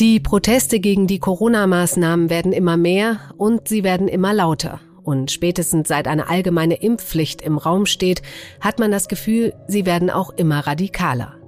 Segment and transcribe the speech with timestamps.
[0.00, 4.80] Die Proteste gegen die Corona-Maßnahmen werden immer mehr und sie werden immer lauter.
[5.02, 8.22] Und spätestens seit eine allgemeine Impfpflicht im Raum steht,
[8.60, 11.39] hat man das Gefühl, sie werden auch immer radikaler.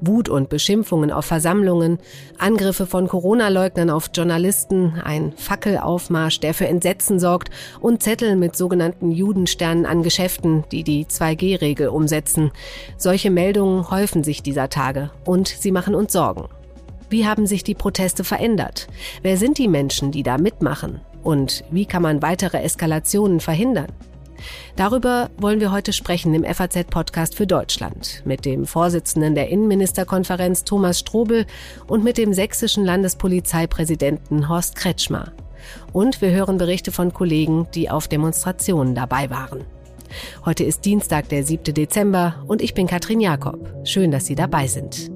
[0.00, 1.98] Wut und Beschimpfungen auf Versammlungen,
[2.38, 7.50] Angriffe von Corona-Leugnern auf Journalisten, ein Fackelaufmarsch, der für Entsetzen sorgt
[7.80, 12.50] und Zettel mit sogenannten Judensternen an Geschäften, die die 2G-Regel umsetzen.
[12.96, 16.48] Solche Meldungen häufen sich dieser Tage und sie machen uns Sorgen.
[17.08, 18.88] Wie haben sich die Proteste verändert?
[19.22, 21.00] Wer sind die Menschen, die da mitmachen?
[21.22, 23.92] Und wie kann man weitere Eskalationen verhindern?
[24.76, 30.98] Darüber wollen wir heute sprechen im FAZ-Podcast für Deutschland mit dem Vorsitzenden der Innenministerkonferenz Thomas
[30.98, 31.46] Strobel
[31.86, 35.32] und mit dem sächsischen Landespolizeipräsidenten Horst Kretschmer.
[35.92, 39.64] Und wir hören Berichte von Kollegen, die auf Demonstrationen dabei waren.
[40.44, 41.74] Heute ist Dienstag, der 7.
[41.74, 43.58] Dezember und ich bin Katrin Jakob.
[43.84, 45.15] Schön, dass Sie dabei sind.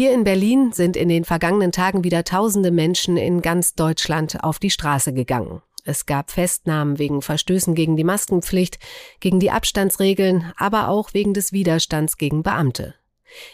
[0.00, 4.58] hier in Berlin sind in den vergangenen Tagen wieder tausende Menschen in ganz Deutschland auf
[4.58, 5.60] die Straße gegangen.
[5.84, 8.78] Es gab Festnahmen wegen Verstößen gegen die Maskenpflicht,
[9.20, 12.94] gegen die Abstandsregeln, aber auch wegen des Widerstands gegen Beamte.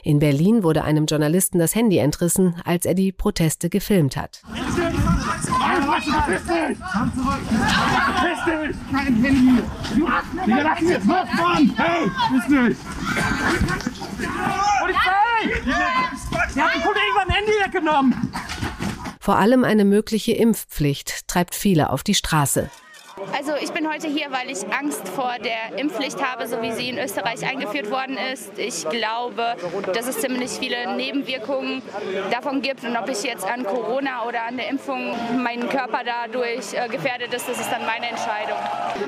[0.05, 4.43] In Berlin wurde einem Journalisten das Handy entrissen, als er die Proteste gefilmt hat.
[8.91, 9.63] Kein Handy!
[10.47, 11.75] Wir lassen jetzt los, Mann!
[11.77, 12.11] Hey!
[16.49, 18.33] Sie hat den Kollegen beim Handy weggenommen!
[19.21, 22.71] Vor allem eine mögliche Impfpflicht treibt viele auf die Straße.
[23.33, 26.91] Also ich bin heute hier, weil ich Angst vor der Impfpflicht habe, so wie sie
[26.91, 28.59] in Österreich eingeführt worden ist.
[28.59, 29.57] Ich glaube,
[29.95, 31.81] dass es ziemlich viele Nebenwirkungen
[32.31, 36.75] davon gibt und ob ich jetzt an Corona oder an der Impfung meinen Körper dadurch
[36.75, 38.59] äh, gefährdet ist, das ist dann meine Entscheidung.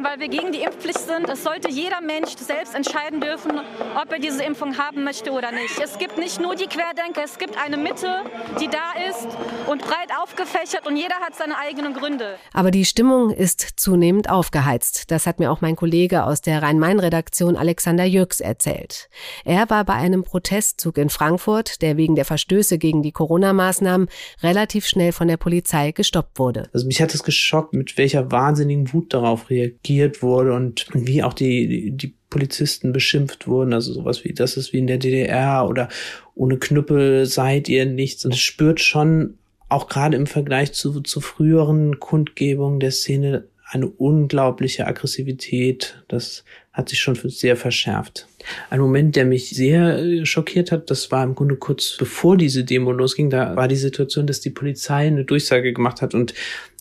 [0.02, 3.60] Weil wir gegen die Impfpflicht sind, es sollte jeder Mensch selbst entscheiden dürfen,
[4.00, 5.78] ob er diese Impfung haben möchte oder nicht.
[5.84, 8.22] Es gibt nicht nur die Querdenker, es gibt eine Mitte,
[8.58, 9.28] die da ist
[9.66, 12.38] und breit aufgefächert und jeder hat seine eigenen Gründe.
[12.54, 15.10] Aber die Stimmung ist zunehmend zunehmend aufgeheizt.
[15.10, 19.09] Das hat mir auch mein Kollege aus der Rhein-Main-Redaktion Alexander Jürgs erzählt.
[19.44, 24.06] Er war bei einem Protestzug in Frankfurt, der wegen der Verstöße gegen die Corona-Maßnahmen
[24.41, 26.69] relativ schnell von der Polizei gestoppt wurde.
[26.72, 31.34] Also mich hat es geschockt, mit welcher wahnsinnigen Wut darauf reagiert wurde und wie auch
[31.34, 35.88] die, die Polizisten beschimpft wurden, also sowas wie, das ist wie in der DDR oder
[36.37, 38.25] ohne Knüppel seid ihr nichts.
[38.25, 39.38] Und es spürt schon
[39.69, 46.03] auch gerade im Vergleich zu, zu früheren Kundgebungen der Szene eine unglaubliche Aggressivität.
[46.09, 48.27] Das hat sich schon sehr verschärft.
[48.70, 52.64] Ein Moment, der mich sehr äh, schockiert hat, das war im Grunde kurz bevor diese
[52.64, 53.31] Demo losging.
[53.31, 56.34] Da war die Situation, dass die Polizei eine Durchsage gemacht hat und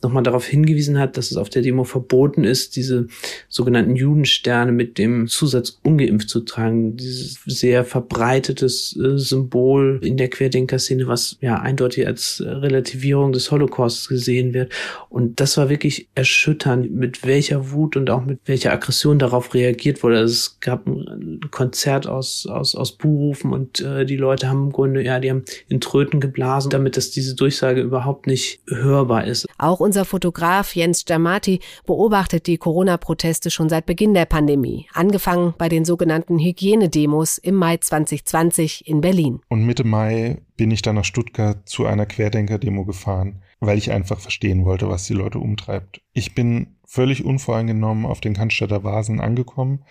[0.03, 3.07] nochmal darauf hingewiesen hat, dass es auf der Demo verboten ist, diese
[3.49, 6.97] sogenannten Judensterne mit dem Zusatz ungeimpft zu tragen.
[6.97, 14.07] Dieses sehr verbreitetes äh, Symbol in der Querdenker-Szene, was ja eindeutig als Relativierung des Holocausts
[14.07, 14.71] gesehen wird.
[15.09, 20.03] Und das war wirklich erschütternd, mit welcher Wut und auch mit welcher Aggression darauf reagiert
[20.03, 20.19] wurde.
[20.19, 24.71] Also es gab ein Konzert aus, aus, aus Buhrufen und äh, die Leute haben im
[24.71, 29.47] Grunde, ja, die haben in Tröten geblasen, damit dass diese Durchsage überhaupt nicht hörbar ist.
[29.57, 35.67] Auch unser Fotograf Jens Giamatti beobachtet die Corona-Proteste schon seit Beginn der Pandemie, angefangen bei
[35.67, 39.39] den sogenannten Hygienedemos im Mai 2020 in Berlin.
[39.49, 44.19] Und Mitte Mai bin ich dann nach Stuttgart zu einer Querdenker-Demo gefahren, weil ich einfach
[44.19, 46.01] verstehen wollte, was die Leute umtreibt.
[46.13, 49.83] Ich bin völlig unvoreingenommen auf den Cannstatter Vasen angekommen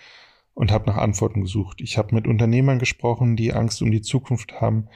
[0.57, 1.81] und habe nach Antworten gesucht.
[1.81, 4.87] Ich habe mit Unternehmern gesprochen, die Angst um die Zukunft haben,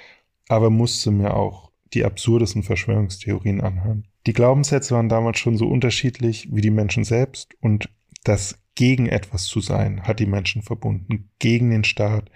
[0.50, 4.08] aber musste mir auch die absurdesten Verschwörungstheorien anhören.
[4.26, 7.90] Die Glaubenssätze waren damals schon so unterschiedlich wie die Menschen selbst und
[8.24, 12.32] das gegen etwas zu sein hat die Menschen verbunden, gegen den Staat,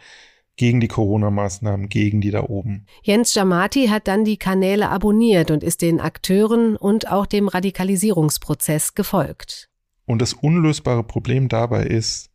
[0.55, 2.85] gegen die Corona-Maßnahmen, gegen die da oben.
[3.01, 8.93] Jens Jamati hat dann die Kanäle abonniert und ist den Akteuren und auch dem Radikalisierungsprozess
[8.93, 9.71] gefolgt.
[10.05, 12.29] Und das unlösbare Problem dabei ist,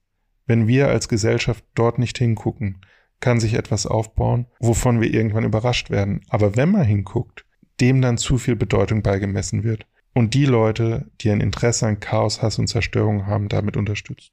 [0.50, 2.81] wenn wir als Gesellschaft dort nicht hingucken,
[3.20, 6.23] kann sich etwas aufbauen, wovon wir irgendwann überrascht werden.
[6.29, 7.44] Aber wenn man hinguckt,
[7.81, 12.43] dem dann zu viel Bedeutung beigemessen wird und die Leute, die ein Interesse an Chaos,
[12.43, 14.32] Hass und Zerstörung haben, damit unterstützt.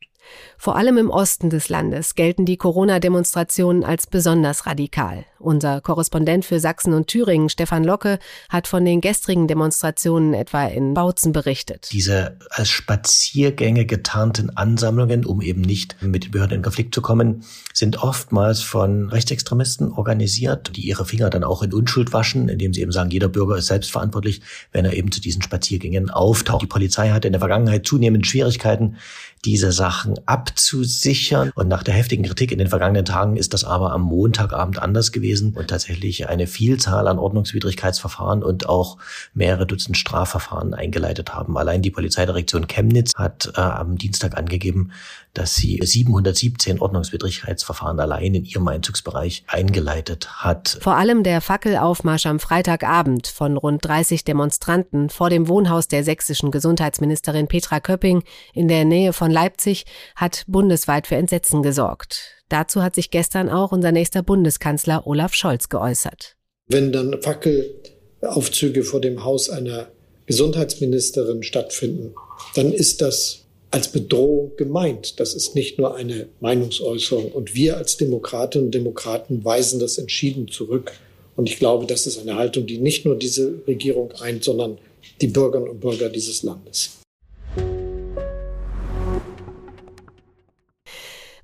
[0.58, 5.26] Vor allem im Osten des Landes gelten die Corona-Demonstrationen als besonders radikal.
[5.40, 8.18] Unser Korrespondent für Sachsen und Thüringen, Stefan Locke,
[8.50, 11.90] hat von den gestrigen Demonstrationen etwa in Bautzen berichtet.
[11.92, 17.44] Diese als Spaziergänge getarnten Ansammlungen, um eben nicht mit den Behörden in Konflikt zu kommen,
[17.72, 22.82] sind oftmals von Rechtsextremisten organisiert, die ihre Finger dann auch in Unschuld waschen, indem sie
[22.82, 24.42] eben sagen, jeder Bürger ist selbstverantwortlich,
[24.72, 26.64] wenn er eben zu diesen Spaziergängen auftaucht.
[26.64, 28.98] Die Polizei hatte in der Vergangenheit zunehmend Schwierigkeiten,
[29.46, 31.52] diese Sachen abzusichern.
[31.56, 35.12] Und nach der heftigen Kritik in den vergangenen Tagen ist das aber am Montagabend anders
[35.12, 38.98] gewesen und tatsächlich eine Vielzahl an Ordnungswidrigkeitsverfahren und auch
[39.34, 41.58] mehrere Dutzend Strafverfahren eingeleitet haben.
[41.58, 44.92] Allein die Polizeidirektion Chemnitz hat äh, am Dienstag angegeben,
[45.38, 50.80] dass sie 717 Ordnungswidrigkeitsverfahren allein in ihrem Einzugsbereich eingeleitet hat.
[50.82, 56.50] Vor allem der Fackelaufmarsch am Freitagabend von rund 30 Demonstranten vor dem Wohnhaus der sächsischen
[56.50, 58.24] Gesundheitsministerin Petra Köpping
[58.54, 59.86] in der Nähe von Leipzig
[60.16, 62.44] hat bundesweit für Entsetzen gesorgt.
[62.50, 66.36] Dazu hat sich gestern auch unser nächster Bundeskanzler Olaf Scholz geäußert.
[66.68, 69.88] Wenn dann Fackelaufzüge vor dem Haus einer
[70.26, 72.16] Gesundheitsministerin stattfinden,
[72.56, 75.20] dann ist das als Bedrohung gemeint.
[75.20, 77.32] Das ist nicht nur eine Meinungsäußerung.
[77.32, 80.94] Und wir als Demokratinnen und Demokraten weisen das entschieden zurück.
[81.36, 84.78] Und ich glaube, das ist eine Haltung, die nicht nur diese Regierung eint, sondern
[85.22, 86.92] die Bürgerinnen und Bürger dieses Landes.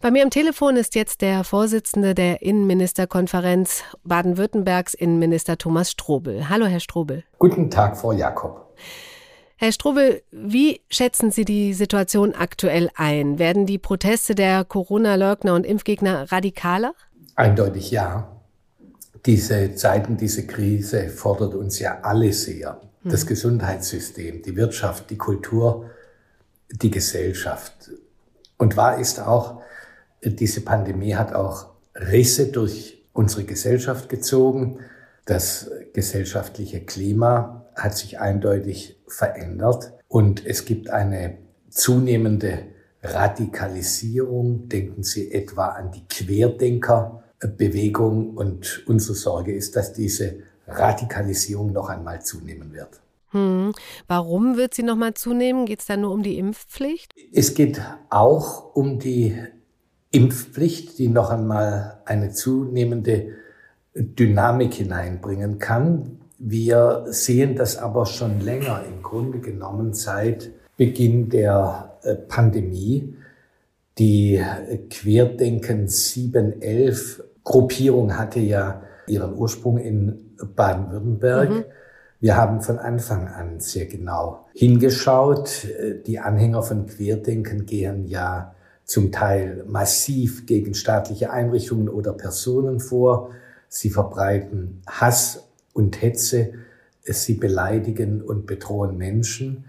[0.01, 6.49] Bei mir am Telefon ist jetzt der Vorsitzende der Innenministerkonferenz Baden-Württembergs, Innenminister Thomas Strobel.
[6.49, 7.23] Hallo, Herr Strobel.
[7.39, 8.75] Guten Tag, Frau Jakob.
[9.63, 13.39] Herr Strobel, wie schätzen Sie die Situation aktuell ein?
[13.39, 16.93] Werden die Proteste der Corona-Leugner und Impfgegner radikaler?
[17.35, 18.29] Eindeutig ja.
[19.25, 22.81] Diese Zeiten, diese Krise fordert uns ja alle sehr.
[23.05, 23.29] Das hm.
[23.29, 25.89] Gesundheitssystem, die Wirtschaft, die Kultur,
[26.69, 27.89] die Gesellschaft.
[28.57, 29.61] Und wahr ist auch,
[30.25, 34.79] diese Pandemie hat auch Risse durch unsere Gesellschaft gezogen.
[35.23, 41.37] Das gesellschaftliche Klima hat sich eindeutig verändert und es gibt eine
[41.69, 42.65] zunehmende
[43.01, 44.67] Radikalisierung.
[44.69, 50.35] Denken Sie etwa an die Querdenkerbewegung und unsere Sorge ist, dass diese
[50.67, 53.01] Radikalisierung noch einmal zunehmen wird.
[53.31, 53.73] Hm.
[54.07, 55.65] Warum wird sie noch mal zunehmen?
[55.65, 57.11] Geht es da nur um die Impfpflicht?
[57.33, 59.35] Es geht auch um die
[60.11, 63.29] Impfpflicht, die noch einmal eine zunehmende
[63.95, 66.19] Dynamik hineinbringen kann.
[66.45, 73.15] Wir sehen das aber schon länger, im Grunde genommen seit Beginn der äh, Pandemie.
[73.97, 74.43] Die
[74.89, 81.49] Querdenken 711 Gruppierung hatte ja ihren Ursprung in Baden-Württemberg.
[81.49, 81.63] Mhm.
[82.19, 85.65] Wir haben von Anfang an sehr genau hingeschaut.
[86.05, 88.53] Die Anhänger von Querdenken gehen ja
[88.83, 93.29] zum Teil massiv gegen staatliche Einrichtungen oder Personen vor.
[93.69, 96.53] Sie verbreiten Hass und Hetze,
[97.01, 99.65] sie beleidigen und bedrohen Menschen.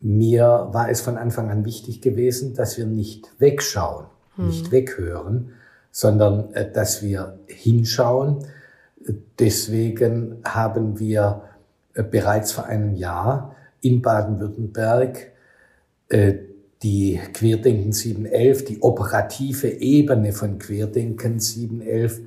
[0.00, 4.06] Mir war es von Anfang an wichtig gewesen, dass wir nicht wegschauen,
[4.36, 4.46] hm.
[4.46, 5.52] nicht weghören,
[5.90, 8.46] sondern äh, dass wir hinschauen.
[9.38, 11.42] Deswegen haben wir
[11.94, 15.32] äh, bereits vor einem Jahr in Baden-Württemberg
[16.08, 16.34] äh,
[16.82, 22.22] die Querdenken 711, die operative Ebene von Querdenken 711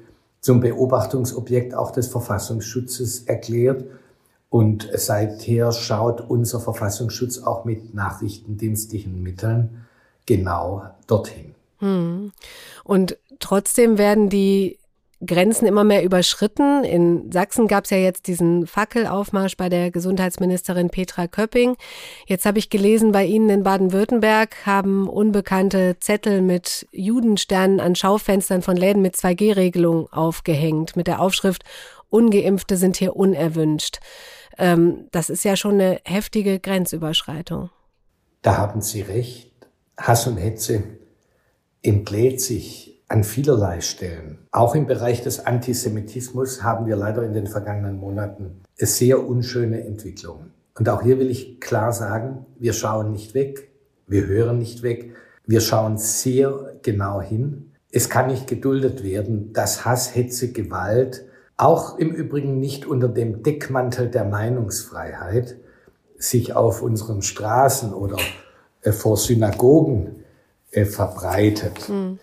[0.45, 3.85] zum Beobachtungsobjekt auch des Verfassungsschutzes erklärt.
[4.51, 9.87] Und seither schaut unser Verfassungsschutz auch mit nachrichtendienstlichen Mitteln
[10.27, 11.55] genau dorthin.
[11.79, 12.31] Hm.
[12.83, 14.77] Und trotzdem werden die
[15.25, 16.83] Grenzen immer mehr überschritten.
[16.83, 21.77] In Sachsen gab es ja jetzt diesen Fackelaufmarsch bei der Gesundheitsministerin Petra Köpping.
[22.27, 28.61] Jetzt habe ich gelesen, bei Ihnen in Baden-Württemberg haben unbekannte Zettel mit Judensternen an Schaufenstern
[28.61, 31.63] von Läden mit 2G-Regelung aufgehängt, mit der Aufschrift
[32.09, 33.99] Ungeimpfte sind hier unerwünscht.
[34.57, 37.69] Ähm, das ist ja schon eine heftige Grenzüberschreitung.
[38.41, 39.51] Da haben Sie recht.
[39.97, 40.83] Hass und Hetze
[41.81, 44.39] entlädt sich an vielerlei Stellen.
[44.51, 50.51] Auch im Bereich des Antisemitismus haben wir leider in den vergangenen Monaten sehr unschöne Entwicklungen.
[50.77, 53.69] Und auch hier will ich klar sagen, wir schauen nicht weg,
[54.05, 57.71] wir hören nicht weg, wir schauen sehr genau hin.
[57.89, 61.23] Es kann nicht geduldet werden, dass Hass, Hetze, Gewalt,
[61.55, 65.55] auch im Übrigen nicht unter dem Deckmantel der Meinungsfreiheit,
[66.17, 68.17] sich auf unseren Straßen oder
[68.81, 70.25] äh, vor Synagogen
[70.71, 71.87] äh, verbreitet.
[71.87, 72.19] Mhm.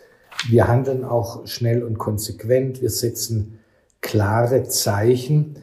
[0.48, 2.82] Wir handeln auch schnell und konsequent.
[2.82, 3.58] Wir setzen
[4.00, 5.56] klare Zeichen.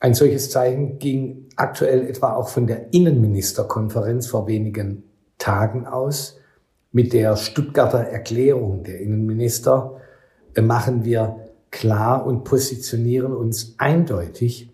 [0.00, 5.04] Ein solches Zeichen ging aktuell etwa auch von der Innenministerkonferenz vor wenigen
[5.38, 6.38] Tagen aus.
[6.90, 10.00] Mit der Stuttgarter Erklärung der Innenminister
[10.54, 14.70] äh, machen wir klar und positionieren uns eindeutig.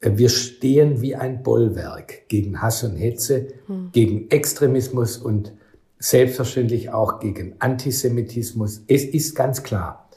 [0.00, 3.90] Äh, wir stehen wie ein Bollwerk gegen Hass und Hetze, hm.
[3.92, 5.52] gegen Extremismus und
[5.98, 8.82] selbstverständlich auch gegen Antisemitismus.
[8.86, 10.08] Es ist ganz klar,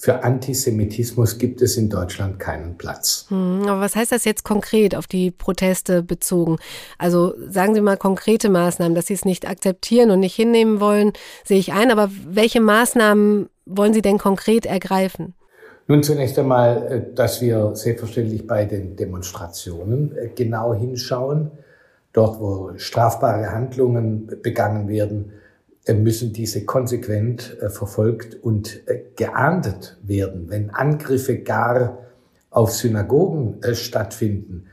[0.00, 3.26] für Antisemitismus gibt es in Deutschland keinen Platz.
[3.28, 6.56] Hm, aber was heißt das jetzt konkret auf die Proteste bezogen?
[6.96, 11.12] Also sagen Sie mal konkrete Maßnahmen, dass Sie es nicht akzeptieren und nicht hinnehmen wollen,
[11.44, 11.90] sehe ich ein.
[11.90, 15.34] Aber welche Maßnahmen wollen Sie denn konkret ergreifen?
[15.86, 21.50] Nun zunächst einmal, äh, dass wir selbstverständlich bei den Demonstrationen äh, genau hinschauen.
[22.12, 25.32] Dort, wo strafbare Handlungen begangen werden,
[25.84, 28.82] äh, müssen diese konsequent verfolgt und
[29.16, 30.48] geahndet werden.
[30.48, 31.98] Wenn Angriffe gar
[32.50, 34.66] auf Synagogen stattfinden,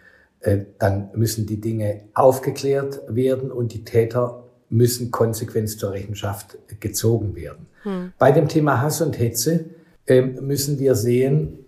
[0.79, 7.67] dann müssen die Dinge aufgeklärt werden und die Täter müssen konsequent zur Rechenschaft gezogen werden.
[7.83, 8.13] Hm.
[8.17, 9.65] Bei dem Thema Hass und Hetze
[10.05, 11.59] ähm, müssen wir sehen,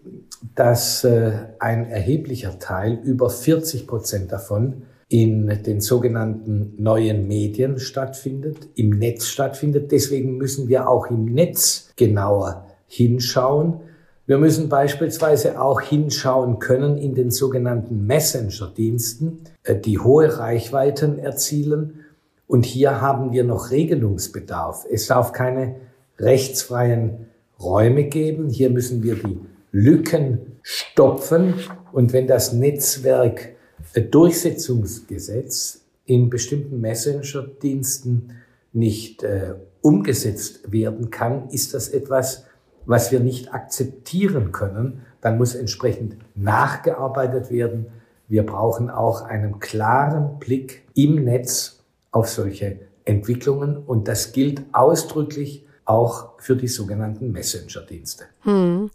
[0.55, 8.69] dass äh, ein erheblicher Teil, über 40 Prozent davon, in den sogenannten neuen Medien stattfindet,
[8.75, 9.91] im Netz stattfindet.
[9.91, 13.81] Deswegen müssen wir auch im Netz genauer hinschauen.
[14.27, 22.05] Wir müssen beispielsweise auch hinschauen können in den sogenannten Messenger-Diensten, äh, die hohe Reichweiten erzielen.
[22.45, 24.85] Und hier haben wir noch Regelungsbedarf.
[24.91, 25.75] Es darf keine
[26.19, 27.25] rechtsfreien
[27.59, 28.49] Räume geben.
[28.49, 29.39] Hier müssen wir die
[29.71, 31.55] Lücken stopfen.
[31.91, 33.55] Und wenn das Netzwerk
[33.95, 38.31] Durchsetzungsgesetz in bestimmten Messenger-Diensten
[38.73, 42.45] nicht äh, umgesetzt werden kann, ist das etwas,
[42.85, 45.05] was wir nicht akzeptieren können.
[45.21, 47.87] Dann muss entsprechend nachgearbeitet werden.
[48.27, 53.77] Wir brauchen auch einen klaren Blick im Netz auf solche Entwicklungen.
[53.77, 58.25] Und das gilt ausdrücklich auch für die sogenannten Messenger-Dienste.
[58.41, 58.91] Hm.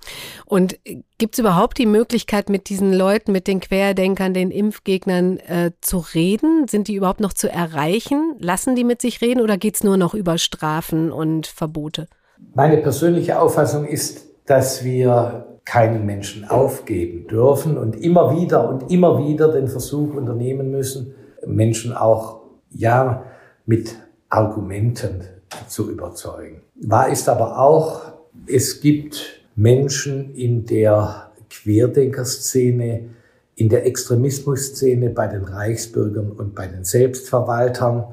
[0.47, 0.79] Und
[1.19, 5.99] gibt es überhaupt die Möglichkeit, mit diesen Leuten, mit den Querdenkern, den Impfgegnern äh, zu
[6.15, 6.69] reden?
[6.69, 8.37] Sind die überhaupt noch zu erreichen?
[8.39, 12.07] Lassen die mit sich reden oder geht es nur noch über Strafen und Verbote?
[12.55, 19.19] Meine persönliche Auffassung ist, dass wir keinen Menschen aufgeben dürfen und immer wieder und immer
[19.19, 21.15] wieder den Versuch unternehmen müssen,
[21.47, 23.25] Menschen auch ja
[23.67, 23.97] mit
[24.29, 25.23] Argumenten
[25.69, 26.63] zu überzeugen.
[26.77, 28.03] Wahr ist aber auch,
[28.47, 33.11] es gibt Menschen in der Querdenkerszene,
[33.57, 38.05] in der Extremismusszene, bei den Reichsbürgern und bei den Selbstverwaltern.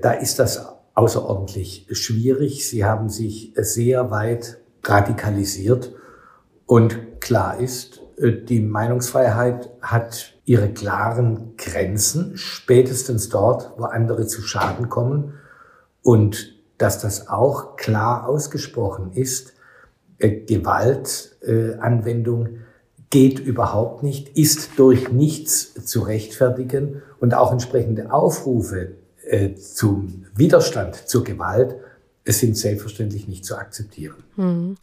[0.00, 2.68] Da ist das außerordentlich schwierig.
[2.68, 5.92] Sie haben sich sehr weit radikalisiert.
[6.66, 14.88] Und klar ist, die Meinungsfreiheit hat ihre klaren Grenzen, spätestens dort, wo andere zu Schaden
[14.88, 15.34] kommen.
[16.02, 19.52] Und dass das auch klar ausgesprochen ist.
[20.18, 22.50] Äh, Gewaltanwendung äh,
[23.10, 30.96] geht überhaupt nicht, ist durch nichts zu rechtfertigen und auch entsprechende Aufrufe äh, zum Widerstand
[30.96, 31.76] zur Gewalt
[32.24, 34.24] es sind selbstverständlich nicht zu akzeptieren.
[34.36, 34.76] Hm.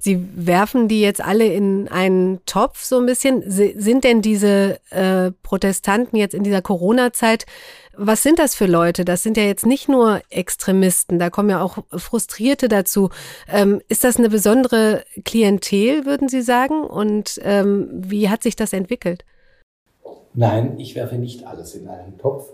[0.00, 3.44] Sie werfen die jetzt alle in einen Topf so ein bisschen.
[3.46, 7.46] Sind denn diese äh, Protestanten jetzt in dieser Corona-Zeit
[7.98, 9.04] was sind das für Leute?
[9.04, 13.10] Das sind ja jetzt nicht nur Extremisten, da kommen ja auch Frustrierte dazu.
[13.48, 16.84] Ähm, ist das eine besondere Klientel, würden Sie sagen?
[16.84, 19.24] Und ähm, wie hat sich das entwickelt?
[20.32, 22.48] Nein, ich werfe nicht alles in einen Topf.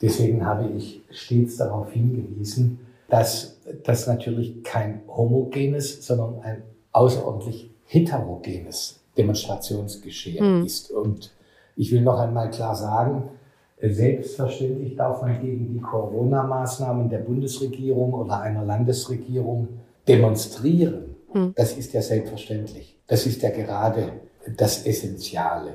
[0.00, 9.00] Deswegen habe ich stets darauf hingewiesen, dass das natürlich kein homogenes, sondern ein außerordentlich heterogenes
[9.16, 10.66] Demonstrationsgeschehen hm.
[10.66, 10.90] ist.
[10.90, 11.32] Und
[11.76, 13.30] ich will noch einmal klar sagen,
[13.80, 19.68] Selbstverständlich darf man gegen die Corona-Maßnahmen der Bundesregierung oder einer Landesregierung
[20.08, 21.16] demonstrieren.
[21.32, 21.52] Hm.
[21.54, 22.96] Das ist ja selbstverständlich.
[23.06, 24.12] Das ist ja gerade
[24.56, 25.74] das Essentiale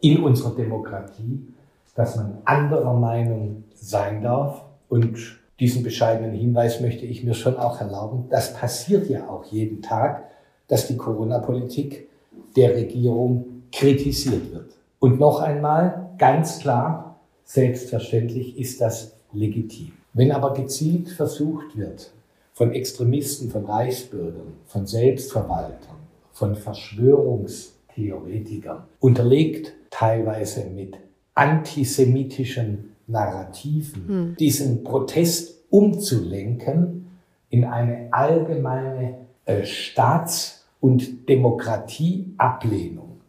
[0.00, 1.48] in unserer Demokratie,
[1.96, 4.64] dass man anderer Meinung sein darf.
[4.88, 8.26] Und diesen bescheidenen Hinweis möchte ich mir schon auch erlauben.
[8.30, 10.24] Das passiert ja auch jeden Tag,
[10.68, 12.08] dass die Corona-Politik
[12.56, 14.74] der Regierung kritisiert wird.
[14.98, 17.08] Und noch einmal ganz klar,
[17.50, 19.92] Selbstverständlich ist das legitim.
[20.12, 22.12] Wenn aber gezielt versucht wird,
[22.52, 25.96] von Extremisten, von Reichsbürgern, von Selbstverwaltern,
[26.30, 30.98] von Verschwörungstheoretikern, unterlegt teilweise mit
[31.34, 34.36] antisemitischen Narrativen, hm.
[34.38, 37.10] diesen Protest umzulenken
[37.50, 43.20] in eine allgemeine äh, Staats- und Demokratieablehnung.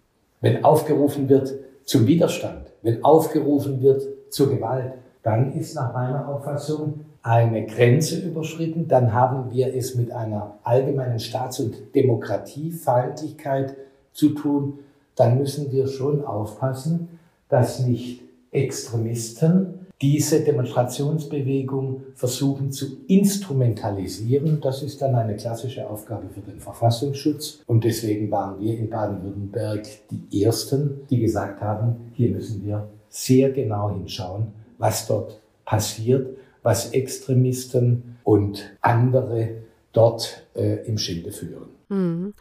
[0.41, 4.93] Wenn aufgerufen wird zum Widerstand, wenn aufgerufen wird zur Gewalt,
[5.23, 11.19] dann ist nach meiner Auffassung eine Grenze überschritten, dann haben wir es mit einer allgemeinen
[11.19, 13.75] Staats- und Demokratiefeindlichkeit
[14.13, 14.79] zu tun,
[15.15, 17.19] dann müssen wir schon aufpassen,
[17.49, 18.21] dass nicht
[18.51, 24.61] Extremisten diese Demonstrationsbewegung versuchen zu instrumentalisieren.
[24.61, 27.61] Das ist dann eine klassische Aufgabe für den Verfassungsschutz.
[27.67, 33.51] Und deswegen waren wir in Baden-Württemberg die Ersten, die gesagt haben, hier müssen wir sehr
[33.51, 41.78] genau hinschauen, was dort passiert, was Extremisten und andere dort äh, im Schilde führen.
[41.89, 42.33] Mhm.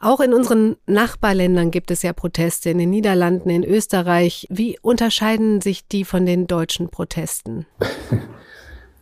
[0.00, 4.46] Auch in unseren Nachbarländern gibt es ja Proteste, in den Niederlanden, in Österreich.
[4.50, 7.66] Wie unterscheiden sich die von den deutschen Protesten?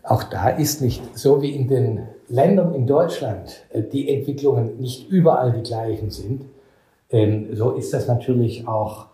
[0.03, 5.09] Auch da ist nicht so wie in den Ländern in Deutschland äh, die Entwicklungen nicht
[5.09, 6.47] überall die gleichen sind.
[7.11, 9.07] Ähm, so ist das natürlich auch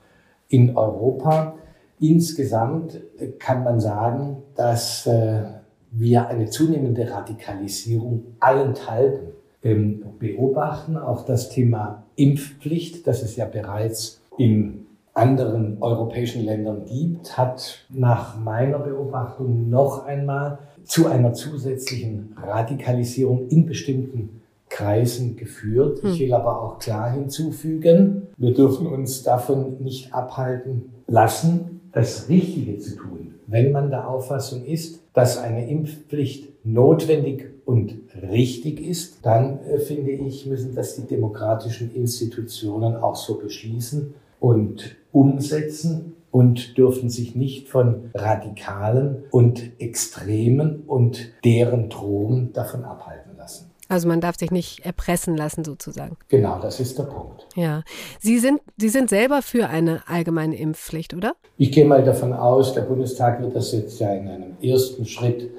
[0.48, 1.56] in Europa.
[2.00, 5.42] Insgesamt äh, kann man sagen, dass äh,
[5.90, 9.32] wir eine zunehmende Radikalisierung allenthalben
[9.74, 10.96] beobachten.
[10.96, 18.38] Auch das Thema Impfpflicht, das es ja bereits in anderen europäischen Ländern gibt, hat nach
[18.38, 26.00] meiner Beobachtung noch einmal zu einer zusätzlichen Radikalisierung in bestimmten Kreisen geführt.
[26.04, 26.18] Ich hm.
[26.20, 32.96] will aber auch klar hinzufügen, wir dürfen uns davon nicht abhalten lassen, das Richtige zu
[32.96, 39.80] tun, wenn man der Auffassung ist, dass eine Impfpflicht notwendig und richtig ist, dann äh,
[39.80, 47.34] finde ich, müssen das die demokratischen Institutionen auch so beschließen und umsetzen und dürfen sich
[47.34, 53.72] nicht von Radikalen und Extremen und deren Drohungen davon abhalten lassen.
[53.88, 56.16] Also man darf sich nicht erpressen lassen sozusagen.
[56.28, 57.46] Genau, das ist der Punkt.
[57.56, 57.82] Ja.
[58.20, 61.34] Sie sind, Sie sind selber für eine allgemeine Impfpflicht, oder?
[61.56, 65.50] Ich gehe mal davon aus, der Bundestag wird das jetzt ja in einem ersten Schritt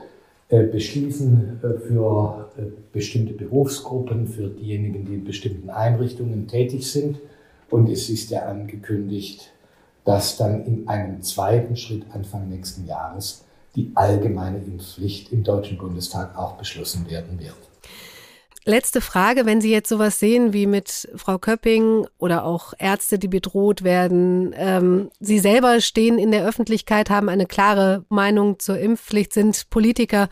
[0.49, 7.19] äh, beschließen äh, für äh, bestimmte Berufsgruppen, für diejenigen, die in bestimmten Einrichtungen tätig sind.
[7.69, 9.51] Und es ist ja angekündigt,
[10.05, 16.35] dass dann in einem zweiten Schritt Anfang nächsten Jahres die allgemeine Impfpflicht im Deutschen Bundestag
[16.35, 17.68] auch beschlossen werden wird.
[18.65, 23.29] Letzte Frage, wenn Sie jetzt sowas sehen wie mit Frau Köpping oder auch Ärzte, die
[23.29, 24.53] bedroht werden.
[24.55, 30.29] Ähm, Sie selber stehen in der Öffentlichkeit, haben eine klare Meinung zur Impfpflicht, sind Politiker.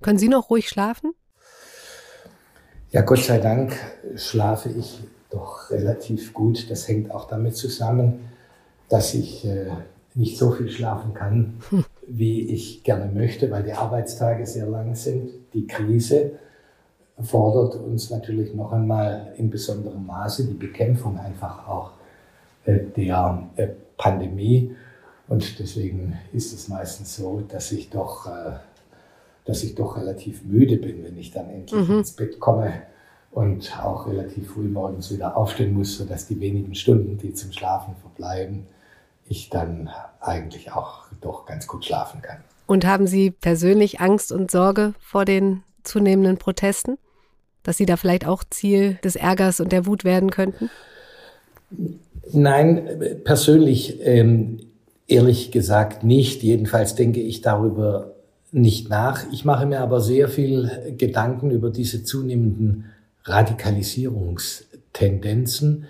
[0.00, 1.12] Können Sie noch ruhig schlafen?
[2.92, 3.76] Ja, Gott sei Dank
[4.16, 4.98] schlafe ich
[5.30, 6.70] doch relativ gut.
[6.70, 8.30] Das hängt auch damit zusammen,
[8.88, 9.70] dass ich äh,
[10.14, 11.84] nicht so viel schlafen kann, hm.
[12.06, 15.30] wie ich gerne möchte, weil die Arbeitstage sehr lang sind.
[15.52, 16.38] Die Krise
[17.22, 21.92] fordert uns natürlich noch einmal in besonderem Maße die Bekämpfung einfach auch
[22.64, 24.74] äh, der äh, Pandemie.
[25.28, 28.58] Und deswegen ist es meistens so, dass ich doch, äh,
[29.44, 31.98] dass ich doch relativ müde bin, wenn ich dann endlich mhm.
[31.98, 32.82] ins Bett komme
[33.32, 37.94] und auch relativ früh morgens wieder aufstehen muss, sodass die wenigen Stunden, die zum Schlafen
[37.96, 38.66] verbleiben,
[39.28, 42.38] ich dann eigentlich auch doch ganz gut schlafen kann.
[42.66, 46.98] Und haben Sie persönlich Angst und Sorge vor den zunehmenden Protesten?
[47.66, 50.70] Dass Sie da vielleicht auch Ziel des Ärgers und der Wut werden könnten?
[52.32, 52.88] Nein,
[53.24, 54.60] persönlich ähm,
[55.08, 56.44] ehrlich gesagt nicht.
[56.44, 58.12] Jedenfalls denke ich darüber
[58.52, 59.24] nicht nach.
[59.32, 62.84] Ich mache mir aber sehr viel Gedanken über diese zunehmenden
[63.24, 65.86] Radikalisierungstendenzen.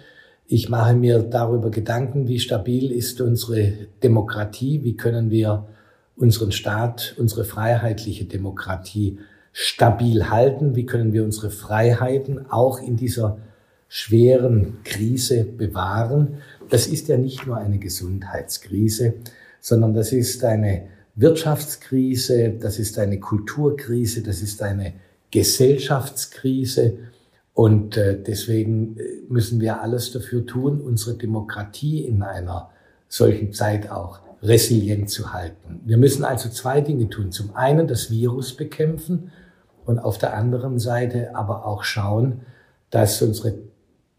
[0.47, 5.67] Ich mache mir darüber Gedanken, wie stabil ist unsere Demokratie, wie können wir
[6.17, 9.19] unseren Staat, unsere freiheitliche Demokratie
[9.59, 10.77] stabil halten?
[10.77, 13.39] Wie können wir unsere Freiheiten auch in dieser
[13.89, 16.43] schweren Krise bewahren?
[16.69, 19.15] Das ist ja nicht nur eine Gesundheitskrise,
[19.59, 24.93] sondern das ist eine Wirtschaftskrise, das ist eine Kulturkrise, das ist eine
[25.31, 26.99] Gesellschaftskrise.
[27.55, 32.69] Und äh, deswegen äh, müssen wir alles dafür tun, unsere Demokratie in einer
[33.09, 35.81] solchen Zeit auch resilient zu halten.
[35.87, 37.33] Wir müssen also zwei Dinge tun.
[37.33, 39.33] Zum einen das Virus bekämpfen
[39.87, 42.43] und auf der anderen Seite aber auch schauen,
[42.91, 43.55] dass unsere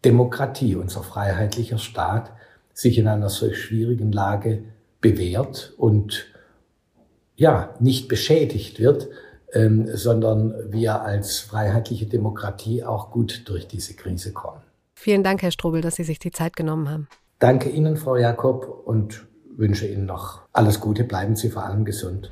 [0.04, 2.32] Demokratie, unser freiheitlicher Staat
[2.72, 4.62] sich in einer solch schwierigen Lage
[5.00, 6.26] bewährt und
[7.36, 9.08] ja, nicht beschädigt wird,
[9.52, 14.60] ähm, sondern wir als freiheitliche Demokratie auch gut durch diese Krise kommen.
[14.94, 17.08] Vielen Dank, Herr Strobel, dass Sie sich die Zeit genommen haben.
[17.38, 19.26] Danke Ihnen, Frau Jakob, und
[19.56, 21.04] wünsche Ihnen noch alles Gute.
[21.04, 22.30] Bleiben Sie vor allem gesund.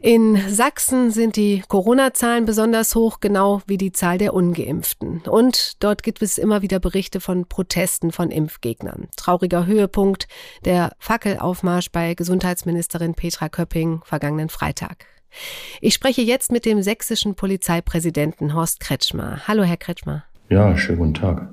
[0.00, 5.22] In Sachsen sind die Corona-Zahlen besonders hoch, genau wie die Zahl der ungeimpften.
[5.22, 9.08] Und dort gibt es immer wieder Berichte von Protesten von Impfgegnern.
[9.16, 10.28] Trauriger Höhepunkt
[10.64, 15.06] der Fackelaufmarsch bei Gesundheitsministerin Petra Köpping vergangenen Freitag.
[15.80, 19.40] Ich spreche jetzt mit dem sächsischen Polizeipräsidenten Horst Kretschmer.
[19.48, 20.24] Hallo, Herr Kretschmer.
[20.48, 21.48] Ja, schönen guten Tag.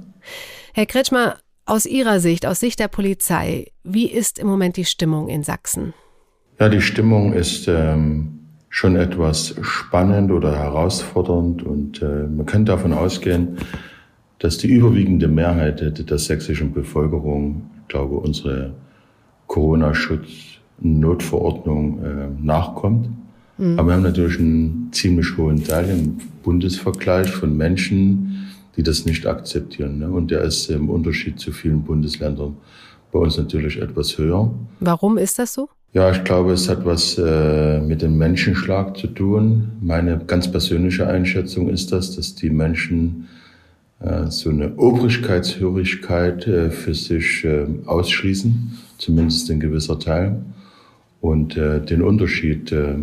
[0.73, 5.29] Herr Kretschmer, aus Ihrer Sicht, aus Sicht der Polizei, wie ist im Moment die Stimmung
[5.29, 5.93] in Sachsen?
[6.60, 8.39] Ja, die Stimmung ist ähm,
[8.70, 13.58] schon etwas spannend oder herausfordernd und äh, man kann davon ausgehen,
[14.39, 18.74] dass die überwiegende Mehrheit der sächsischen Bevölkerung, ich glaube, unsere
[19.48, 23.10] Corona-Schutz-Notverordnung äh, nachkommt.
[23.58, 23.80] Mhm.
[23.80, 29.26] Aber wir haben natürlich einen ziemlich hohen Teil im Bundesvergleich von Menschen, die das nicht
[29.28, 30.00] akzeptieren.
[30.00, 30.10] Ne?
[30.10, 32.58] Und der ist im Unterschied zu vielen Bundesländern
[33.12, 34.52] bei uns natürlich etwas höher.
[34.80, 35.70] Warum ist das so?
[35.93, 39.73] Ja, ich glaube, es hat was äh, mit dem Menschenschlag zu tun.
[39.79, 43.27] Meine ganz persönliche Einschätzung ist das, dass die Menschen
[43.99, 50.41] äh, so eine Obrigkeitshörigkeit äh, für sich äh, ausschließen, zumindest in gewisser Teil.
[51.21, 52.95] Und äh, den Unterschied äh,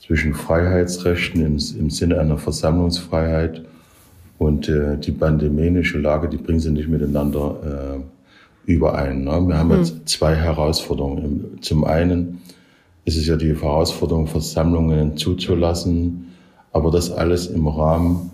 [0.00, 3.66] zwischen Freiheitsrechten im, im Sinne einer Versammlungsfreiheit
[4.38, 8.02] und die pandemische Lage, die bringen sie nicht miteinander
[8.66, 9.24] überein.
[9.24, 9.44] Ne?
[9.46, 9.78] Wir haben mhm.
[9.78, 11.58] jetzt zwei Herausforderungen.
[11.60, 12.40] Zum einen
[13.04, 16.32] ist es ja die Herausforderung, Versammlungen zuzulassen,
[16.72, 18.30] aber das alles im Rahmen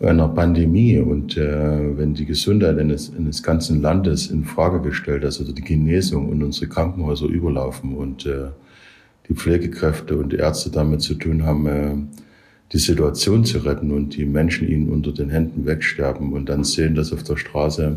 [0.00, 5.40] einer Pandemie und äh, wenn die Gesundheit eines, eines ganzen Landes in Frage gestellt ist,
[5.40, 8.50] also die Genesung und unsere Krankenhäuser überlaufen und äh,
[9.28, 11.94] die Pflegekräfte und die Ärzte damit zu tun haben, äh,
[12.72, 16.94] die Situation zu retten und die Menschen ihnen unter den Händen wegsterben und dann sehen,
[16.94, 17.96] dass auf der Straße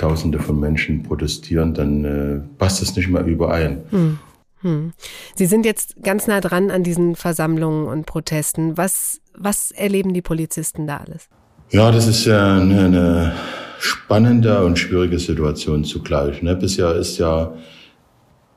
[0.00, 3.82] Tausende von Menschen protestieren, dann äh, passt das nicht mehr überein.
[3.90, 4.18] Hm.
[4.62, 4.92] Hm.
[5.34, 8.76] Sie sind jetzt ganz nah dran an diesen Versammlungen und Protesten.
[8.76, 11.28] Was, was erleben die Polizisten da alles?
[11.70, 13.32] Ja, das ist ja eine, eine
[13.78, 16.42] spannende und schwierige Situation zugleich.
[16.42, 16.56] Ne?
[16.56, 17.54] Bisher ist ja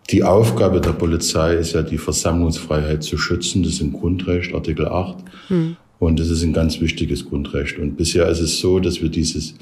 [0.10, 3.63] die Aufgabe der Polizei ist ja die Versammlungsfreiheit zu schützen.
[3.63, 5.17] Das ist ein Grundrecht, Artikel 8.
[5.47, 5.75] Hm.
[5.99, 7.77] Und das ist ein ganz wichtiges Grundrecht.
[7.79, 9.56] Und bisher ist es so, dass wir dieses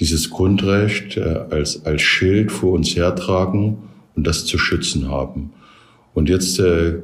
[0.00, 3.78] dieses Grundrecht äh, als, als Schild vor uns hertragen
[4.16, 5.52] und das zu schützen haben.
[6.14, 6.96] Und jetzt äh,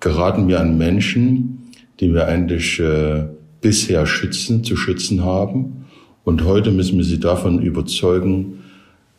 [0.00, 3.24] geraten wir an Menschen, die wir eigentlich äh,
[3.60, 5.86] bisher schützen, zu schützen haben.
[6.24, 8.60] Und heute müssen wir sie davon überzeugen,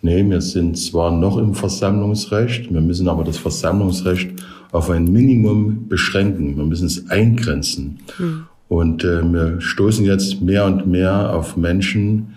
[0.01, 4.31] nee, wir sind zwar noch im Versammlungsrecht, wir müssen aber das Versammlungsrecht
[4.71, 6.57] auf ein Minimum beschränken.
[6.57, 7.99] Wir müssen es eingrenzen.
[8.17, 8.43] Mhm.
[8.69, 12.33] Und äh, wir stoßen jetzt mehr und mehr auf Menschen,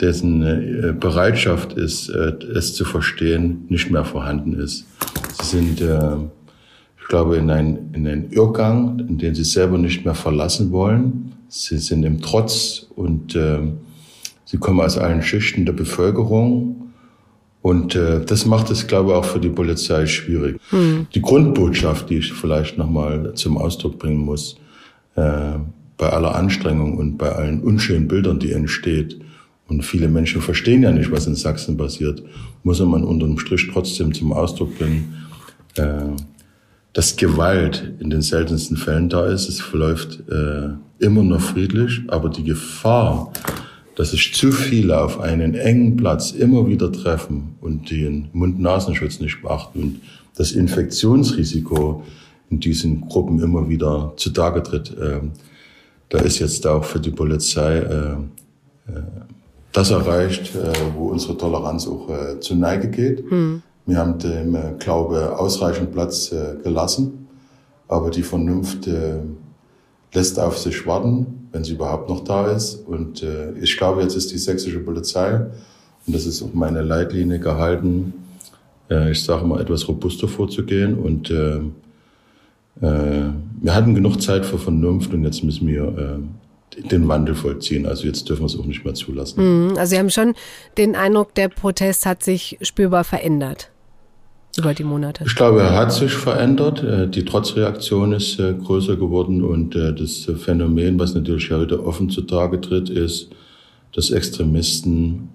[0.00, 4.86] dessen äh, Bereitschaft ist, äh, es zu verstehen, nicht mehr vorhanden ist.
[5.40, 6.16] Sie sind, äh,
[7.00, 11.32] ich glaube, in einen, in einen Irrgang, in den sie selber nicht mehr verlassen wollen.
[11.48, 13.38] Sie sind im Trotz und
[14.44, 16.84] sie kommen aus allen Schichten der Bevölkerung.
[17.64, 20.60] Und äh, das macht es, glaube ich, auch für die Polizei schwierig.
[20.68, 21.06] Hm.
[21.14, 24.56] Die Grundbotschaft, die ich vielleicht nochmal zum Ausdruck bringen muss,
[25.14, 25.52] äh,
[25.96, 29.18] bei aller Anstrengung und bei allen unschönen Bildern, die entsteht,
[29.68, 32.22] und viele Menschen verstehen ja nicht, was in Sachsen passiert,
[32.62, 35.26] muss man unterm Strich trotzdem zum Ausdruck bringen,
[35.76, 36.10] äh,
[36.92, 39.48] dass Gewalt in den seltensten Fällen da ist.
[39.48, 43.32] Es verläuft äh, immer noch friedlich, aber die Gefahr,
[43.96, 49.42] dass sich zu viele auf einen engen Platz immer wieder treffen und den Mund-Nasenschutz nicht
[49.42, 50.00] beachten und
[50.36, 52.04] das Infektionsrisiko
[52.50, 55.20] in diesen Gruppen immer wieder zutage tritt, äh,
[56.08, 58.12] da ist jetzt auch für die Polizei äh,
[58.88, 59.02] äh,
[59.74, 63.28] das erreicht, äh, wo unsere Toleranz auch äh, zu Neige geht.
[63.28, 63.60] Hm.
[63.86, 66.32] Wir haben dem äh, Glaube ausreichend Platz
[66.62, 67.28] gelassen,
[67.86, 68.88] aber die Vernunft
[70.14, 72.76] lässt auf sich warten, wenn sie überhaupt noch da ist.
[72.86, 73.22] Und
[73.60, 75.34] ich glaube, jetzt ist die sächsische Polizei,
[76.06, 78.14] und das ist auch meine Leitlinie gehalten,
[78.88, 80.94] ich sage mal, etwas robuster vorzugehen.
[80.98, 81.28] Und
[82.80, 83.34] wir
[83.74, 86.20] hatten genug Zeit für Vernunft und jetzt müssen wir
[86.76, 87.86] den Wandel vollziehen.
[87.86, 89.70] Also jetzt dürfen wir es auch nicht mehr zulassen.
[89.70, 89.76] Mhm.
[89.76, 90.34] Also Sie haben schon
[90.76, 93.70] den Eindruck, der Protest hat sich spürbar verändert
[94.56, 95.24] über die Monate.
[95.26, 96.82] Ich glaube, er hat sich verändert.
[96.82, 102.10] Äh, die Trotzreaktion ist äh, größer geworden und äh, das Phänomen, was natürlich heute offen
[102.10, 103.30] zutage tritt, ist,
[103.92, 105.28] dass Extremisten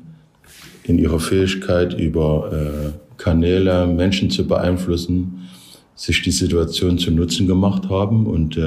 [0.84, 5.48] in ihrer Fähigkeit über Kanäle Menschen zu beeinflussen,
[5.96, 8.60] sich die Situation zu Nutzen gemacht haben und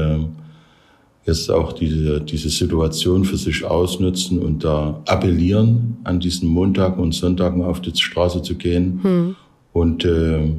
[1.24, 7.12] jetzt auch diese, diese Situation für sich ausnutzen und da appellieren, an diesen Montagen und
[7.14, 9.00] Sonntagen auf die Straße zu gehen.
[9.02, 9.36] Hm.
[9.72, 10.50] Und äh,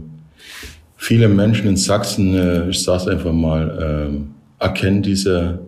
[0.96, 5.60] viele Menschen in Sachsen, äh, ich sage es einfach mal, äh, erkennen diese,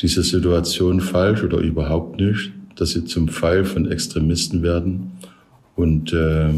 [0.00, 5.12] diese Situation falsch oder überhaupt nicht, dass sie zum Pfeil von Extremisten werden.
[5.76, 6.48] Und äh,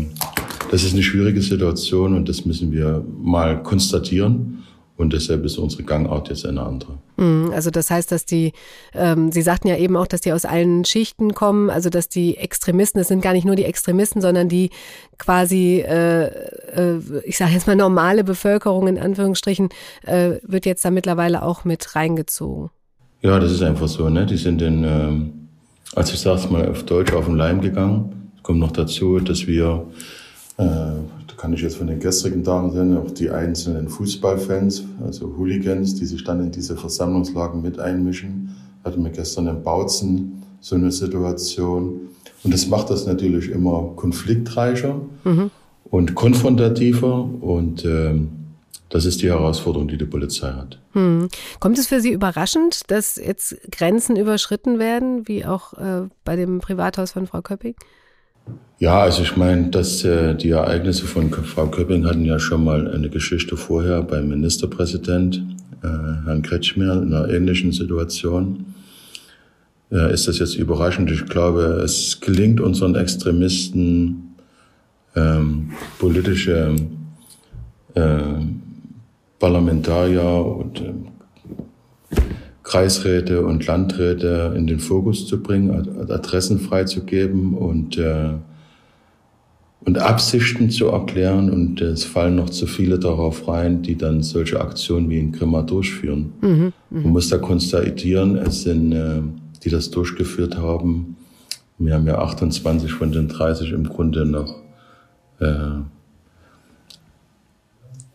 [0.71, 4.63] das ist eine schwierige Situation und das müssen wir mal konstatieren.
[4.97, 6.99] Und deshalb ist unsere Gangart jetzt eine andere.
[7.17, 8.53] Mhm, also das heißt, dass die,
[8.95, 12.37] ähm, Sie sagten ja eben auch, dass die aus allen Schichten kommen, also dass die
[12.37, 14.71] Extremisten, es sind gar nicht nur die Extremisten, sondern die
[15.19, 19.71] quasi, äh, äh, ich sage jetzt mal normale Bevölkerung in Anführungsstrichen,
[20.05, 22.71] äh, wird jetzt da mittlerweile auch mit reingezogen.
[23.23, 24.09] Ja, das ist einfach so.
[24.11, 24.27] Ne?
[24.27, 25.49] Die sind in, ähm,
[25.95, 28.31] also ich sage es mal auf Deutsch, auf den Leim gegangen.
[28.37, 29.87] Es kommt noch dazu, dass wir
[30.59, 30.65] äh,
[31.43, 36.07] kann ich jetzt von den gestrigen Tagen sehen, auch die einzelnen Fußballfans, also Hooligans, die
[36.07, 38.55] sich dann in diese Versammlungslagen mit einmischen.
[38.85, 42.03] Hatten wir gestern in Bautzen so eine Situation.
[42.45, 45.51] Und das macht das natürlich immer konfliktreicher mhm.
[45.91, 47.29] und konfrontativer.
[47.41, 48.29] Und ähm,
[48.89, 50.79] das ist die Herausforderung, die die Polizei hat.
[50.93, 51.27] Hm.
[51.59, 56.61] Kommt es für Sie überraschend, dass jetzt Grenzen überschritten werden, wie auch äh, bei dem
[56.61, 57.75] Privathaus von Frau Köpping?
[58.79, 62.93] Ja, also ich meine, dass äh, die Ereignisse von Frau Köpping hatten ja schon mal
[62.93, 65.37] eine Geschichte vorher beim Ministerpräsident
[65.83, 65.87] äh,
[66.25, 68.75] Herrn Kretschmer in einer ähnlichen Situation.
[69.93, 71.11] Äh, ist das jetzt überraschend?
[71.11, 74.35] Ich glaube, es gelingt unseren Extremisten
[75.15, 76.75] ähm, politische
[77.95, 78.19] äh,
[79.39, 80.93] Parlamentarier und äh,
[82.63, 85.71] Kreisräte und Landräte in den Fokus zu bringen,
[86.09, 88.31] Adressen freizugeben und, äh,
[89.85, 91.51] und Absichten zu erklären.
[91.51, 95.63] Und es fallen noch zu viele darauf rein, die dann solche Aktionen wie in Grimma
[95.63, 96.33] durchführen.
[96.41, 97.01] Mhm, mh.
[97.01, 99.23] Man muss da konstatieren, es sind, äh,
[99.65, 101.17] die das durchgeführt haben,
[101.79, 104.57] wir haben ja 28 von den 30 im Grunde noch
[105.41, 105.81] äh,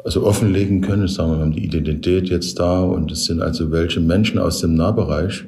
[0.03, 1.07] also offenlegen können.
[1.07, 4.59] Sagen wir, wir haben die Identität jetzt da und es sind also welche Menschen aus
[4.59, 5.45] dem Nahbereich,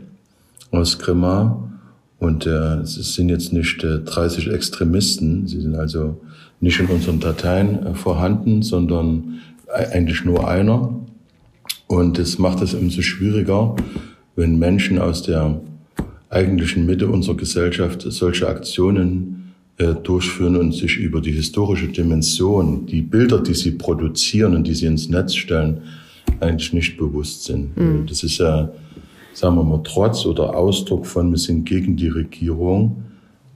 [0.72, 1.66] aus Grimma.
[2.20, 6.20] Und äh, es sind jetzt nicht äh, 30 Extremisten, sie sind also
[6.60, 9.40] nicht in unseren Dateien äh, vorhanden, sondern
[9.74, 10.94] eigentlich nur einer.
[11.88, 13.76] Und es macht es umso schwieriger,
[14.36, 15.62] wenn Menschen aus der
[16.30, 19.49] eigentlichen Mitte unserer Gesellschaft solche Aktionen äh,
[19.80, 24.88] durchführen und sich über die historische Dimension, die Bilder, die sie produzieren und die sie
[24.88, 25.84] ins Netz stellen,
[26.42, 27.78] eigentlich nicht bewusst sind.
[27.78, 28.06] Mhm.
[28.06, 28.70] Das ist ja,
[29.34, 33.04] sagen wir mal, Trotz oder Ausdruck von, wir sind gegen die Regierung,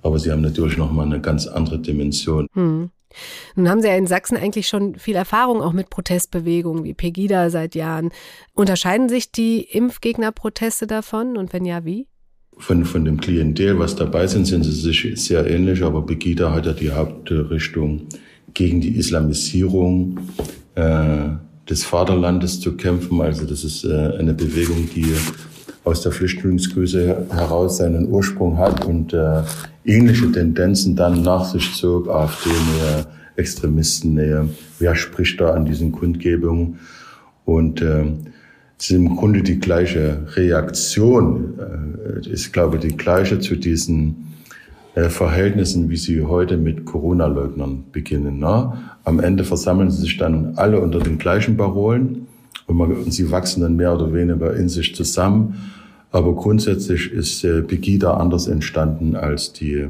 [0.02, 2.48] aber sie haben natürlich nochmal eine ganz andere Dimension.
[2.54, 2.90] Mhm.
[3.56, 7.52] Nun haben Sie ja in Sachsen eigentlich schon viel Erfahrung auch mit Protestbewegungen wie Pegida
[7.52, 8.10] seit Jahren.
[8.54, 12.08] Unterscheiden sich die Impfgegnerproteste davon und wenn ja, wie?
[12.58, 16.66] Von, von dem Klientel, was dabei sind, sind sie sich sehr ähnlich, aber Begida hat
[16.66, 18.08] ja die Hauptrichtung
[18.54, 20.20] gegen die Islamisierung
[20.76, 21.30] äh,
[21.70, 23.22] des Vaterlandes zu kämpfen.
[23.22, 25.08] Also das ist äh, eine Bewegung, die
[25.84, 29.42] aus der Flüchtlingskrise heraus seinen Ursprung hat und äh,
[29.86, 34.50] ähnliche Tendenzen dann nach sich zog, AfD-Nähe, Extremisten-Nähe.
[34.80, 36.80] Wer spricht da an diesen Kundgebungen?
[37.46, 38.06] Und äh,
[38.80, 44.34] ist im Grunde die gleiche Reaktion, äh, ist, glaube ich, die gleiche zu diesen
[44.96, 48.40] äh, Verhältnissen, wie sie heute mit Corona-Leugnern beginnen.
[48.40, 48.74] Ne?
[49.04, 52.28] Am Ende versammeln sie sich dann alle unter den gleichen Parolen
[52.68, 55.56] und, man, und sie wachsen dann mehr oder weniger in sich zusammen.
[56.12, 59.88] Aber grundsätzlich ist äh, Pegida anders entstanden als die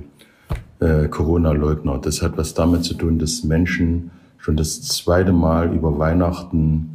[0.79, 1.99] äh, Corona-Leugner.
[2.01, 6.89] Das hat was damit zu tun, dass Menschen schon das zweite Mal über Weihnachten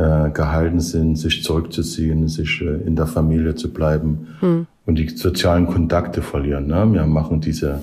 [0.00, 4.66] äh, gehalten sind, sich zurückzuziehen, sich äh, in der Familie zu bleiben hm.
[4.86, 6.68] und die sozialen Kontakte verlieren.
[6.68, 6.88] Ne?
[6.90, 7.82] Wir machen diese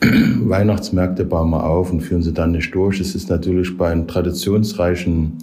[0.00, 3.00] Weihnachtsmärkte, bauen wir auf und führen sie dann nicht durch.
[3.00, 5.38] Es ist natürlich bei einem traditionsreichen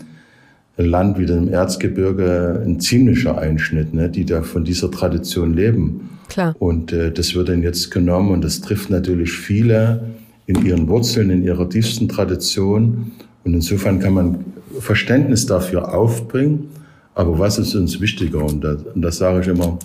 [0.77, 6.09] Land wie dem Erzgebirge ein ziemlicher Einschnitt, ne, die da von dieser Tradition leben.
[6.29, 6.55] Klar.
[6.59, 10.01] Und äh, das wird dann jetzt genommen und das trifft natürlich viele
[10.45, 13.11] in ihren Wurzeln, in ihrer tiefsten Tradition.
[13.45, 14.45] Und insofern kann man
[14.79, 16.69] Verständnis dafür aufbringen.
[17.13, 18.43] Aber was ist uns wichtiger?
[18.43, 19.79] Und das, und das sage ich immer,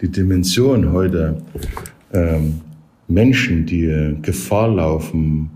[0.00, 1.42] die Dimension heute,
[2.12, 2.60] ähm,
[3.08, 5.50] Menschen, die äh, Gefahr laufen,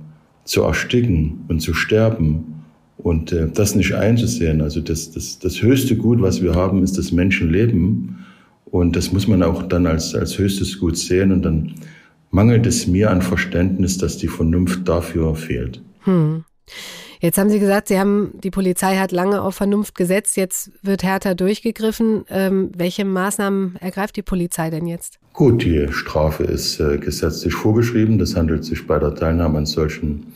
[0.44, 2.62] zu ersticken und zu sterben
[2.96, 4.62] und äh, das nicht einzusehen.
[4.62, 8.24] Also das, das, das höchste Gut, was wir haben, ist das Menschenleben.
[8.64, 11.32] Und das muss man auch dann als, als höchstes Gut sehen.
[11.32, 11.74] Und dann
[12.30, 15.82] mangelt es mir an Verständnis, dass die Vernunft dafür fehlt.
[16.04, 16.44] Hm.
[17.20, 21.02] Jetzt haben Sie gesagt, Sie haben, die Polizei hat lange auf Vernunft gesetzt, jetzt wird
[21.02, 22.24] härter durchgegriffen.
[22.30, 25.18] Ähm, welche Maßnahmen ergreift die Polizei denn jetzt?
[25.34, 28.18] Gut, die Strafe ist äh, gesetzlich vorgeschrieben.
[28.18, 30.32] Das handelt sich bei der Teilnahme an solchen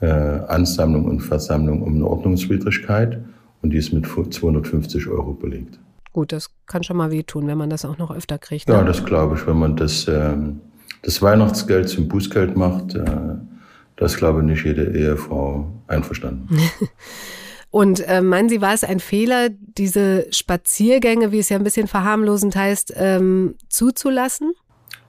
[0.00, 3.20] äh, Ansammlung und Versammlung um eine Ordnungswidrigkeit
[3.62, 5.78] und die ist mit 250 Euro belegt.
[6.12, 8.68] Gut, das kann schon mal wehtun, wenn man das auch noch öfter kriegt.
[8.68, 8.74] Ne?
[8.74, 10.60] Ja, das glaube ich, wenn man das, ähm,
[11.02, 13.04] das Weihnachtsgeld zum Bußgeld macht, äh,
[13.96, 16.58] das glaube ich nicht jede Ehefrau einverstanden.
[17.70, 21.88] Und äh, meinen Sie, war es ein Fehler, diese Spaziergänge, wie es ja ein bisschen
[21.88, 24.52] verharmlosend heißt, ähm, zuzulassen?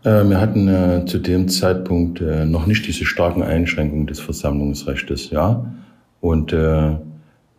[0.04, 5.30] Äh, wir hatten äh, zu dem Zeitpunkt äh, noch nicht diese starken Einschränkungen des Versammlungsrechts,
[5.30, 5.72] ja.
[6.20, 6.98] Und äh,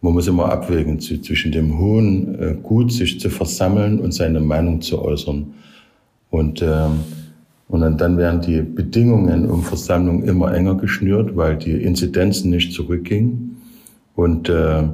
[0.01, 4.81] man muss immer abwägen zwischen dem hohen äh, Gut, sich zu versammeln und seine Meinung
[4.81, 5.55] zu äußern.
[6.31, 7.01] Und, ähm,
[7.69, 13.61] und dann, werden die Bedingungen um Versammlung immer enger geschnürt, weil die Inzidenzen nicht zurückgingen.
[14.17, 14.85] Und äh,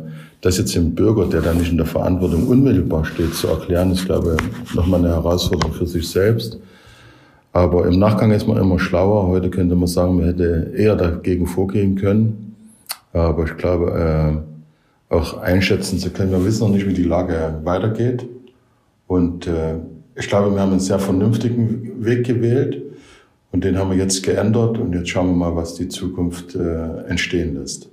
[0.41, 4.05] das jetzt dem Bürger, der da nicht in der Verantwortung unmittelbar steht, zu erklären, ist,
[4.05, 6.59] glaube ich, nochmal eine Herausforderung für sich selbst.
[7.53, 9.29] Aber im Nachgang ist man immer schlauer.
[9.29, 12.57] Heute könnte man sagen, man hätte eher dagegen vorgehen können.
[13.13, 14.43] Aber ich glaube,
[15.11, 18.27] äh, auch einschätzen zu können, wir wissen noch nicht, wie die Lage weitergeht.
[19.07, 19.77] Und äh,
[20.17, 22.83] ich glaube, wir haben einen sehr vernünftigen Weg gewählt.
[23.51, 24.79] Und den haben wir jetzt geändert.
[24.79, 27.89] Und jetzt schauen wir mal, was die Zukunft äh, entstehen lässt.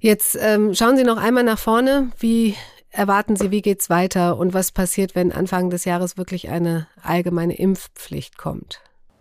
[0.00, 2.08] Jetzt ähm, schauen Sie noch einmal nach vorne.
[2.18, 2.54] Wie
[2.90, 7.58] erwarten Sie, wie geht's weiter und was passiert, wenn Anfang des Jahres wirklich eine allgemeine
[7.58, 8.80] Impfpflicht kommt?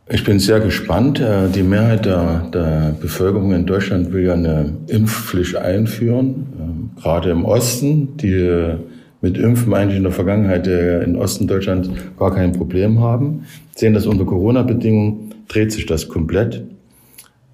[0.10, 1.20] Ich bin sehr gespannt.
[1.20, 7.30] Äh, die Mehrheit der, der Bevölkerung in Deutschland will ja eine Impfpflicht einführen, ähm, gerade
[7.30, 8.78] im Osten, die äh,
[9.22, 13.46] mit Impfen eigentlich in der Vergangenheit äh, in Osten Deutschlands gar kein Problem haben.
[13.76, 16.64] Sehen das unter Corona-Bedingungen, dreht sich das komplett.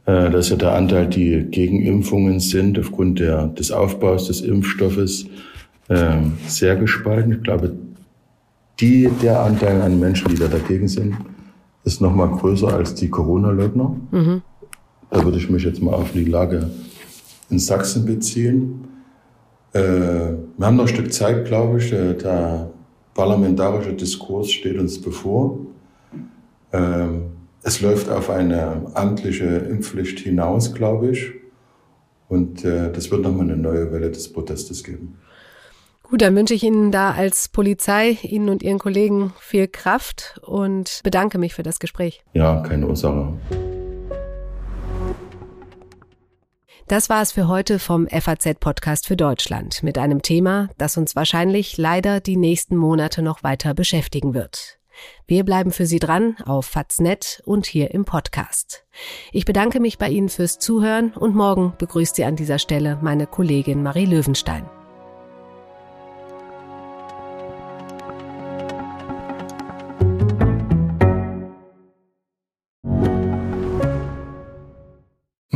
[0.06, 4.42] Äh, das ist ja der Anteil, die gegen Impfungen sind, aufgrund der, des Aufbaus des
[4.42, 5.26] Impfstoffes
[5.88, 7.34] äh, sehr gespalten.
[7.34, 7.74] Ich glaube,
[8.80, 11.16] die, der Anteil an Menschen, die da dagegen sind,
[11.84, 13.96] ist noch mal größer als die Corona-Leugner.
[14.12, 14.42] Mhm.
[15.10, 16.70] Da würde ich mich jetzt mal auf die Lage
[17.50, 18.86] in Sachsen beziehen.
[19.76, 19.80] Äh,
[20.58, 21.90] wir haben noch ein Stück Zeit, glaube ich.
[21.90, 22.70] Der, der
[23.14, 25.60] parlamentarische Diskurs steht uns bevor.
[26.72, 31.32] Ähm, es läuft auf eine amtliche Impfpflicht hinaus, glaube ich.
[32.30, 35.18] Und äh, das wird nochmal eine neue Welle des Protestes geben.
[36.04, 41.02] Gut, dann wünsche ich Ihnen da als Polizei, Ihnen und Ihren Kollegen viel Kraft und
[41.04, 42.24] bedanke mich für das Gespräch.
[42.34, 43.34] Ja, keine Ursache.
[46.88, 51.78] Das war es für heute vom FAZ-Podcast für Deutschland mit einem Thema, das uns wahrscheinlich
[51.78, 54.78] leider die nächsten Monate noch weiter beschäftigen wird.
[55.26, 58.86] Wir bleiben für Sie dran auf Faznet und hier im Podcast.
[59.32, 63.26] Ich bedanke mich bei Ihnen fürs Zuhören und morgen begrüßt Sie an dieser Stelle meine
[63.26, 64.70] Kollegin Marie Löwenstein.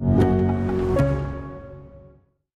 [0.00, 0.27] you.